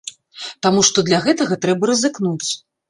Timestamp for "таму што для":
0.67-1.21